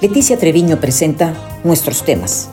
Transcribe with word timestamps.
Leticia 0.00 0.38
Treviño 0.38 0.78
presenta 0.80 1.34
nuestros 1.64 2.04
temas. 2.04 2.50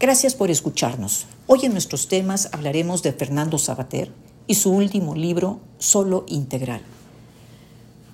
Gracias 0.00 0.34
por 0.34 0.50
escucharnos. 0.50 1.26
Hoy 1.46 1.66
en 1.66 1.72
nuestros 1.72 2.08
temas 2.08 2.48
hablaremos 2.52 3.02
de 3.02 3.12
Fernando 3.12 3.58
Sabater 3.58 4.10
y 4.46 4.54
su 4.54 4.72
último 4.72 5.14
libro, 5.14 5.60
Solo 5.76 6.24
Integral. 6.26 6.80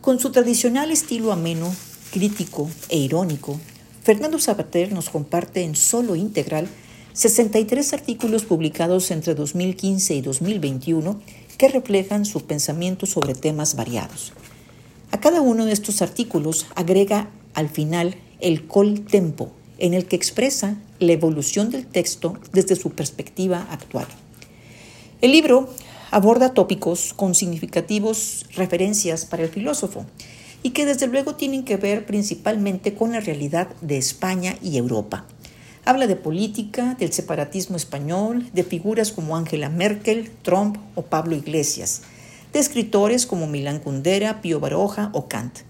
Con 0.01 0.19
su 0.19 0.33
tradicional 0.33 0.91
estilo 0.91 1.31
ameno, 1.31 1.73
crítico 2.11 2.69
e 2.89 2.97
irónico, 2.97 3.61
Fernando 4.03 4.41
Sabater 4.41 4.93
nos 4.93 5.11
comparte 5.11 5.63
en 5.63 5.77
Solo 5.77 6.17
Integral 6.17 6.67
63 7.13 7.93
artículos 7.93 8.43
publicados 8.45 9.13
entre 9.13 9.37
2015 9.37 10.15
y 10.17 10.23
2021 10.23 11.21
que 11.57 11.69
reflejan 11.69 12.25
su 12.25 12.41
pensamiento 12.47 13.07
sobre 13.07 13.37
temas 13.37 13.77
variados. 13.77 14.33
A 15.13 15.19
cada 15.19 15.41
uno 15.41 15.67
de 15.67 15.73
estos 15.73 16.03
artículos 16.03 16.67
agrega 16.77 17.31
al 17.55 17.69
final 17.69 18.15
el 18.41 18.67
col 18.67 19.01
tempo, 19.01 19.51
en 19.79 19.95
el 19.95 20.07
que 20.07 20.17
expresa 20.17 20.77
la 21.01 21.13
evolución 21.13 21.71
del 21.71 21.87
texto 21.87 22.39
desde 22.53 22.77
su 22.77 22.91
perspectiva 22.91 23.67
actual. 23.71 24.07
El 25.21 25.33
libro 25.33 25.69
aborda 26.11 26.55
tópicos 26.55 27.13
con 27.15 27.35
significativos 27.35 28.47
referencias 28.55 29.25
para 29.25 29.43
el 29.43 29.49
filósofo 29.49 30.07
y 30.63 30.71
que 30.71 30.87
desde 30.87 31.07
luego 31.07 31.35
tienen 31.35 31.65
que 31.65 31.77
ver 31.77 32.07
principalmente 32.07 32.95
con 32.95 33.13
la 33.13 33.21
realidad 33.21 33.69
de 33.81 33.99
España 33.99 34.57
y 34.63 34.77
Europa. 34.77 35.27
Habla 35.85 36.07
de 36.07 36.17
política, 36.17 36.95
del 36.99 37.13
separatismo 37.13 37.77
español, 37.77 38.49
de 38.53 38.65
figuras 38.65 39.13
como 39.13 39.37
Angela 39.37 39.71
Merkel, 39.71 40.31
Trump 40.43 40.77
o 40.95 41.03
Pablo 41.03 41.35
Iglesias, 41.35 42.03
de 42.53 42.59
escritores 42.59 43.27
como 43.27 43.47
Milán 43.47 43.81
Kundera, 43.81 44.41
Pío 44.41 44.61
Baroja 44.61 45.11
o 45.13 45.29
Kant. 45.29 45.61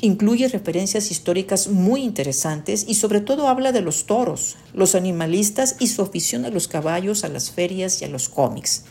Incluye 0.00 0.48
referencias 0.48 1.10
históricas 1.10 1.68
muy 1.68 2.02
interesantes 2.02 2.84
y 2.88 2.94
sobre 2.94 3.20
todo 3.20 3.48
habla 3.48 3.72
de 3.72 3.80
los 3.80 4.06
toros, 4.06 4.56
los 4.74 4.94
animalistas 4.94 5.76
y 5.80 5.86
su 5.86 6.02
afición 6.02 6.44
a 6.44 6.50
los 6.50 6.68
caballos, 6.68 7.24
a 7.24 7.28
las 7.28 7.50
ferias 7.50 8.02
y 8.02 8.04
a 8.04 8.08
los 8.08 8.28
cómics. 8.28 8.84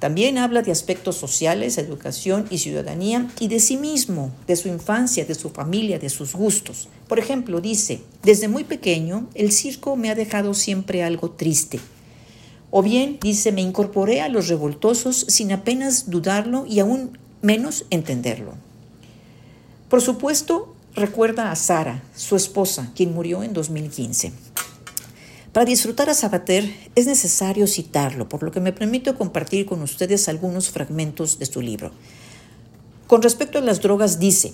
También 0.00 0.38
habla 0.38 0.62
de 0.62 0.72
aspectos 0.72 1.16
sociales, 1.16 1.76
educación 1.76 2.46
y 2.48 2.56
ciudadanía 2.56 3.28
y 3.38 3.48
de 3.48 3.60
sí 3.60 3.76
mismo, 3.76 4.32
de 4.46 4.56
su 4.56 4.68
infancia, 4.68 5.26
de 5.26 5.34
su 5.34 5.50
familia, 5.50 5.98
de 5.98 6.08
sus 6.08 6.34
gustos. 6.34 6.88
Por 7.06 7.18
ejemplo, 7.18 7.60
dice, 7.60 8.00
desde 8.22 8.48
muy 8.48 8.64
pequeño 8.64 9.28
el 9.34 9.52
circo 9.52 9.96
me 9.96 10.10
ha 10.10 10.14
dejado 10.14 10.54
siempre 10.54 11.02
algo 11.02 11.32
triste. 11.32 11.80
O 12.70 12.82
bien, 12.82 13.18
dice, 13.20 13.52
me 13.52 13.62
incorporé 13.62 14.20
a 14.20 14.28
los 14.28 14.48
revoltosos 14.48 15.26
sin 15.28 15.52
apenas 15.52 16.10
dudarlo 16.10 16.66
y 16.66 16.80
aún 16.80 17.18
menos 17.42 17.84
entenderlo. 17.90 18.54
Por 19.88 20.00
supuesto, 20.00 20.74
recuerda 20.94 21.50
a 21.50 21.56
Sara, 21.56 22.02
su 22.14 22.36
esposa, 22.36 22.92
quien 22.94 23.12
murió 23.12 23.42
en 23.42 23.52
2015. 23.52 24.32
Para 25.52 25.66
disfrutar 25.66 26.08
a 26.08 26.14
Sabater 26.14 26.72
es 26.94 27.06
necesario 27.06 27.66
citarlo, 27.66 28.28
por 28.28 28.44
lo 28.44 28.52
que 28.52 28.60
me 28.60 28.72
permito 28.72 29.18
compartir 29.18 29.66
con 29.66 29.82
ustedes 29.82 30.28
algunos 30.28 30.70
fragmentos 30.70 31.40
de 31.40 31.46
su 31.46 31.60
libro. 31.60 31.90
Con 33.08 33.20
respecto 33.20 33.58
a 33.58 33.62
las 33.62 33.80
drogas 33.80 34.20
dice, 34.20 34.52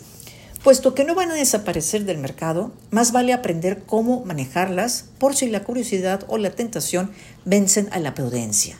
puesto 0.67 0.97
que 0.97 1.05
no 1.05 1.14
van 1.14 1.31
a 1.31 1.34
desaparecer 1.34 2.05
del 2.06 2.19
mercado, 2.19 2.72
más 2.91 3.12
vale 3.12 3.33
aprender 3.33 3.84
cómo 3.86 4.25
manejarlas 4.25 5.05
por 5.17 5.36
si 5.36 5.48
la 5.48 5.62
curiosidad 5.62 6.25
o 6.27 6.39
la 6.39 6.50
tentación 6.50 7.12
vencen 7.45 7.89
a 7.92 8.00
la 8.00 8.14
prudencia. 8.14 8.77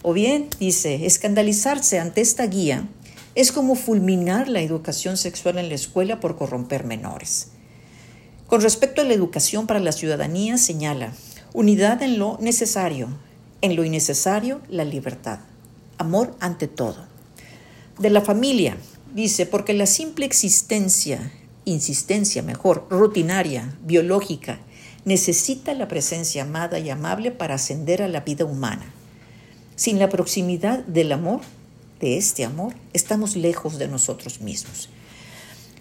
O 0.00 0.14
bien, 0.14 0.48
dice, 0.58 1.04
escandalizarse 1.04 1.98
ante 1.98 2.22
esta 2.22 2.46
guía 2.46 2.88
es 3.34 3.52
como 3.52 3.74
fulminar 3.74 4.48
la 4.48 4.62
educación 4.62 5.18
sexual 5.18 5.58
en 5.58 5.68
la 5.68 5.74
escuela 5.74 6.20
por 6.20 6.38
corromper 6.38 6.84
menores. 6.84 7.48
Con 8.46 8.62
respecto 8.62 9.02
a 9.02 9.04
la 9.04 9.12
educación 9.12 9.66
para 9.66 9.80
la 9.80 9.92
ciudadanía, 9.92 10.56
señala, 10.56 11.12
unidad 11.52 12.00
en 12.00 12.18
lo 12.18 12.38
necesario, 12.40 13.08
en 13.60 13.76
lo 13.76 13.84
innecesario, 13.84 14.62
la 14.70 14.86
libertad, 14.86 15.40
amor 15.98 16.34
ante 16.40 16.66
todo. 16.66 17.04
De 17.98 18.08
la 18.08 18.22
familia, 18.22 18.78
dice, 19.14 19.46
porque 19.46 19.72
la 19.72 19.86
simple 19.86 20.26
existencia, 20.26 21.32
insistencia 21.64 22.42
mejor, 22.42 22.86
rutinaria, 22.90 23.76
biológica, 23.84 24.60
necesita 25.04 25.74
la 25.74 25.88
presencia 25.88 26.42
amada 26.42 26.78
y 26.78 26.90
amable 26.90 27.30
para 27.30 27.54
ascender 27.54 28.02
a 28.02 28.08
la 28.08 28.20
vida 28.20 28.44
humana. 28.44 28.92
Sin 29.76 29.98
la 29.98 30.08
proximidad 30.08 30.80
del 30.80 31.12
amor, 31.12 31.40
de 32.00 32.18
este 32.18 32.44
amor, 32.44 32.74
estamos 32.92 33.36
lejos 33.36 33.78
de 33.78 33.88
nosotros 33.88 34.40
mismos. 34.40 34.88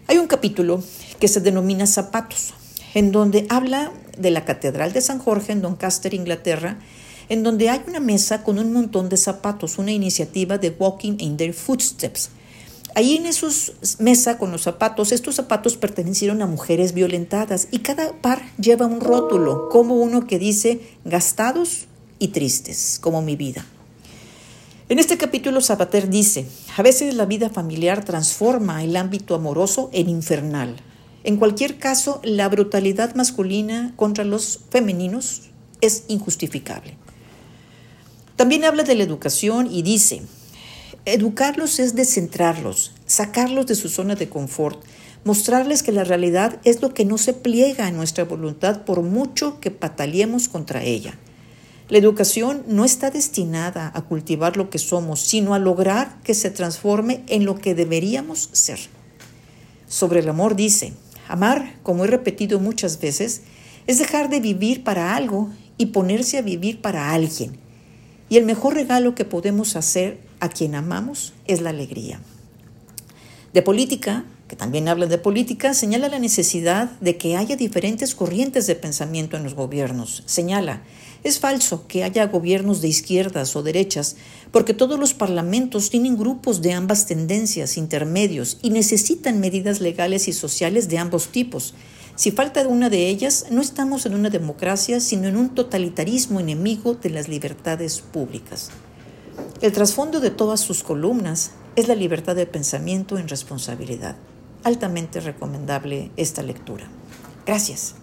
Hay 0.07 0.17
un 0.17 0.27
capítulo 0.27 0.83
que 1.19 1.27
se 1.27 1.41
denomina 1.41 1.87
Zapatos, 1.87 2.53
en 2.93 3.11
donde 3.11 3.45
habla 3.49 3.91
de 4.17 4.31
la 4.31 4.45
Catedral 4.45 4.93
de 4.93 5.01
San 5.01 5.19
Jorge 5.19 5.51
en 5.51 5.61
Doncaster, 5.61 6.13
Inglaterra, 6.13 6.79
en 7.27 7.43
donde 7.43 7.69
hay 7.69 7.81
una 7.87 7.99
mesa 7.99 8.43
con 8.43 8.59
un 8.59 8.71
montón 8.71 9.09
de 9.09 9.17
zapatos, 9.17 9.77
una 9.77 9.91
iniciativa 9.91 10.57
de 10.57 10.69
Walking 10.77 11.17
in 11.19 11.37
Their 11.37 11.53
Footsteps. 11.53 12.29
Ahí 12.95 13.17
en 13.17 13.25
esos 13.25 13.73
mesa 13.99 14.37
con 14.37 14.53
los 14.53 14.61
zapatos, 14.61 15.11
estos 15.11 15.35
zapatos 15.35 15.75
pertenecieron 15.75 16.41
a 16.41 16.47
mujeres 16.47 16.93
violentadas 16.93 17.67
y 17.69 17.79
cada 17.79 18.13
par 18.21 18.41
lleva 18.57 18.85
un 18.85 19.01
rótulo, 19.01 19.67
como 19.67 19.95
uno 19.95 20.27
que 20.27 20.39
dice 20.39 20.79
gastados 21.03 21.87
y 22.19 22.29
tristes, 22.29 22.97
como 23.01 23.21
mi 23.21 23.35
vida. 23.35 23.65
En 24.87 24.97
este 24.97 25.17
capítulo 25.17 25.59
Zapater 25.59 26.09
dice, 26.09 26.47
a 26.77 26.83
veces 26.83 27.15
la 27.15 27.25
vida 27.25 27.49
familiar 27.49 28.05
transforma 28.05 28.81
el 28.81 28.95
ámbito 28.95 29.35
amoroso 29.35 29.89
en 29.91 30.07
infernal. 30.07 30.77
En 31.25 31.35
cualquier 31.35 31.79
caso, 31.79 32.21
la 32.23 32.47
brutalidad 32.47 33.13
masculina 33.15 33.91
contra 33.97 34.23
los 34.23 34.61
femeninos 34.69 35.49
es 35.81 36.05
injustificable. 36.07 36.95
También 38.37 38.63
habla 38.63 38.83
de 38.83 38.95
la 38.95 39.03
educación 39.03 39.67
y 39.69 39.81
dice, 39.81 40.21
educarlos 41.05 41.79
es 41.79 41.95
descentrarlos, 41.95 42.91
sacarlos 43.05 43.67
de 43.67 43.75
su 43.75 43.89
zona 43.89 44.15
de 44.15 44.27
confort, 44.27 44.83
mostrarles 45.23 45.83
que 45.83 45.91
la 45.91 46.03
realidad 46.03 46.59
es 46.63 46.81
lo 46.81 46.93
que 46.93 47.05
no 47.05 47.17
se 47.17 47.33
pliega 47.33 47.87
a 47.87 47.91
nuestra 47.91 48.25
voluntad 48.25 48.85
por 48.85 49.01
mucho 49.01 49.59
que 49.59 49.71
pataleemos 49.71 50.47
contra 50.47 50.83
ella. 50.83 51.17
La 51.89 51.99
educación 51.99 52.63
no 52.67 52.83
está 52.83 53.11
destinada 53.11 53.91
a 53.93 54.01
cultivar 54.01 54.57
lo 54.57 54.71
que 54.71 54.79
somos, 54.79 55.21
sino 55.21 55.53
a 55.53 55.59
lograr 55.59 56.19
que 56.23 56.33
se 56.33 56.49
transforme 56.49 57.23
en 57.27 57.45
lo 57.45 57.55
que 57.55 57.75
deberíamos 57.75 58.49
ser. 58.53 58.79
Sobre 59.87 60.21
el 60.21 60.29
amor 60.29 60.55
dice, 60.55 60.93
amar, 61.27 61.75
como 61.83 62.05
he 62.05 62.07
repetido 62.07 62.59
muchas 62.59 62.99
veces, 62.99 63.41
es 63.85 63.99
dejar 63.99 64.29
de 64.29 64.39
vivir 64.39 64.83
para 64.83 65.15
algo 65.15 65.51
y 65.77 65.87
ponerse 65.87 66.39
a 66.39 66.41
vivir 66.41 66.81
para 66.81 67.11
alguien. 67.11 67.57
Y 68.29 68.37
el 68.37 68.45
mejor 68.45 68.73
regalo 68.73 69.13
que 69.13 69.25
podemos 69.25 69.75
hacer 69.75 70.17
a 70.45 70.49
quien 70.49 70.75
amamos 70.75 71.33
es 71.45 71.61
la 71.61 71.71
alegría. 71.71 72.19
De 73.53 73.61
política, 73.61 74.25
que 74.47 74.55
también 74.55 74.87
habla 74.87 75.07
de 75.07 75.17
política, 75.17 75.73
señala 75.73 76.07
la 76.07 76.19
necesidad 76.19 76.91
de 77.01 77.17
que 77.17 77.35
haya 77.35 77.55
diferentes 77.55 78.13
corrientes 78.13 78.67
de 78.67 78.75
pensamiento 78.75 79.37
en 79.37 79.43
los 79.43 79.55
gobiernos. 79.55 80.23
Señala, 80.25 80.83
es 81.23 81.39
falso 81.39 81.87
que 81.87 82.03
haya 82.03 82.27
gobiernos 82.27 82.81
de 82.81 82.87
izquierdas 82.87 83.55
o 83.55 83.63
derechas, 83.63 84.17
porque 84.51 84.75
todos 84.75 84.99
los 84.99 85.15
parlamentos 85.15 85.89
tienen 85.89 86.17
grupos 86.17 86.61
de 86.61 86.73
ambas 86.73 87.07
tendencias 87.07 87.77
intermedios 87.77 88.59
y 88.61 88.69
necesitan 88.69 89.39
medidas 89.39 89.81
legales 89.81 90.27
y 90.27 90.33
sociales 90.33 90.87
de 90.87 90.99
ambos 90.99 91.29
tipos. 91.29 91.73
Si 92.15 92.31
falta 92.31 92.67
una 92.67 92.89
de 92.89 93.09
ellas, 93.09 93.47
no 93.49 93.61
estamos 93.61 94.05
en 94.05 94.13
una 94.13 94.29
democracia, 94.29 94.99
sino 94.99 95.27
en 95.27 95.35
un 95.35 95.55
totalitarismo 95.55 96.39
enemigo 96.39 96.93
de 96.93 97.09
las 97.09 97.27
libertades 97.27 98.01
públicas. 98.01 98.69
El 99.61 99.71
trasfondo 99.71 100.19
de 100.19 100.31
todas 100.31 100.59
sus 100.59 100.83
columnas 100.83 101.51
es 101.75 101.87
la 101.87 101.95
libertad 101.95 102.35
de 102.35 102.45
pensamiento 102.45 103.17
en 103.17 103.27
responsabilidad 103.27 104.15
altamente 104.65 105.19
recomendable 105.19 106.11
esta 106.17 106.41
lectura. 106.41 106.87
Gracias. 107.45 107.95